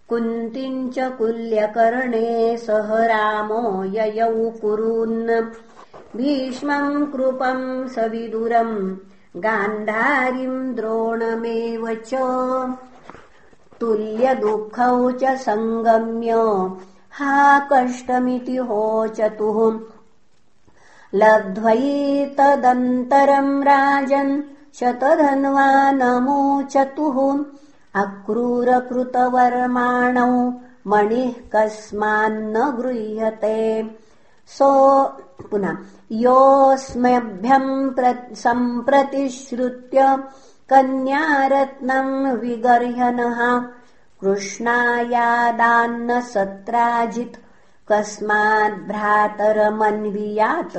कुन्तीम् 0.09 0.89
च 0.89 0.99
कुल्यकर्णे 0.99 2.57
सह 2.57 3.05
रामो 3.05 3.83
ययौ 3.83 4.49
कुरून् 4.49 5.41
भीष्मम् 6.15 7.11
कृपम् 7.11 7.87
सविदुरम् 7.87 8.95
गान्धारीम् 9.35 10.75
द्रोणमेव 10.75 11.93
च। 11.93 12.15
तुल्यदुःखौ 13.81 15.11
च 15.11 15.23
सङ्गम्य 15.23 16.33
हा 17.11 17.59
कष्टमिति 17.59 18.55
होचतुः। 18.55 19.79
लब्ध्वैतदन्तरम् 21.15 23.63
राजन् 23.63 24.41
शतधन्वानमोचतुः 24.79 27.43
अक्रूरकृतवर्माणौ 27.95 30.51
मणिः 30.87 31.33
कस्मान्न 31.55 32.71
गृह्यते। 32.71 33.91
सो 34.47 34.69
पुनः 35.51 35.77
योऽस्मभ्यम् 36.11 38.35
सम्प्रतिश्रुत्य 38.35 40.23
कन्यारत्नम् 40.69 42.37
विगर्ह्यनः। 42.37 43.67
कृष्णायादान्न 44.21 46.21
सत्राजित् 46.21 47.37
कस्माद्भ्रातरमन्वियात्। 47.91 50.77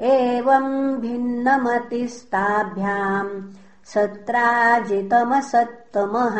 एवम् 0.00 0.96
भिन्नमतिस्ताभ्याम् 0.96 3.61
सत्राजितमसत्तमः 3.90 6.36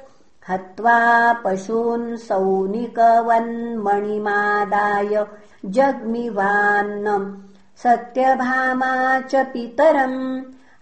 हत्वा 0.50 1.00
पशून् 1.46 2.06
सौनिकवन्मणिमादाय 2.28 5.14
जग्मिवान्नम् 5.78 7.28
सत्यभामा 7.84 8.94
च 9.32 9.34
पितरम् 9.54 10.22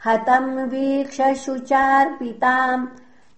हतम् 0.06 0.70
वीक्ष 0.72 1.22
शुचार्पिताम् 1.46 2.86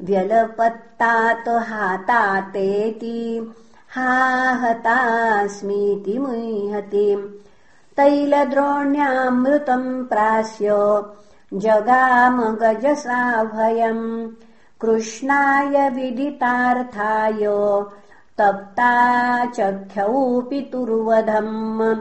व्यलपत्तात् 0.02 1.50
हातातेति। 1.70 3.20
हा 3.96 4.14
हतास्मीति 4.62 6.18
मुह्यतिम् 6.20 7.24
तैलद्रोण्यामृतम् 7.98 9.88
प्रास्य 10.10 10.70
जगाम 11.54 12.42
गजसाभयम् 12.62 14.06
कृष्णाय 14.82 15.90
विदितार्थाय 15.96 17.46
तप्ता 18.38 18.94
चख्यौ 19.56 20.42
पितुर्वधम् 20.50 21.96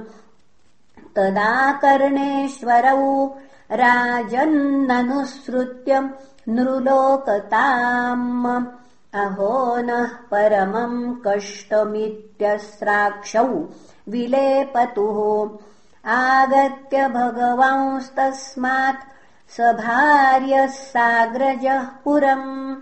तदा 1.16 1.54
कर्णेश्वरौ 1.82 3.06
राजन्ननुसृत्य 3.70 6.10
नृलोकताम्। 6.48 8.66
अहो 9.14 9.76
नः 9.76 10.06
परमम् 10.06 11.14
कष्टमित्यस्राक्षौ 11.26 13.68
विलेपतुः। 14.08 15.58
आगत्य 16.10 17.08
भगवांस्तस्मात् 17.08 19.12
स 19.50 19.60
भार्यः 19.60 20.66
साग्रजः 20.66 21.82
पुरम्। 21.82 22.76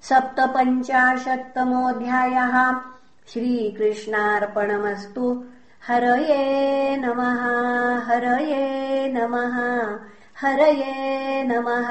सप्तपञ्चाशत्तमोऽध्यायः 0.02 2.54
श्रीकृष्णार्पणमस्तु। 3.32 5.24
हरये 5.86 6.96
नमः 6.96 7.42
हरये 8.06 9.12
नमः 9.12 9.56
हरये 10.40 11.44
नमः 11.44 11.88